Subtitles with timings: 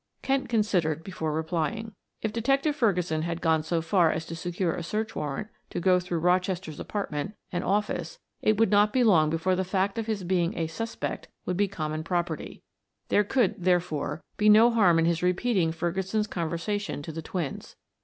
[0.23, 1.93] Kent considered before replying.
[2.23, 5.99] If Detective Ferguson had gone so far as to secure a search warrant to go
[5.99, 10.23] through Rochester's apartment and office it would not be long before the fact of his
[10.23, 12.63] being a "suspect" would be common property;
[13.09, 17.75] there could, therefore, be no harm in his repeating Ferguson's conversation to the twins.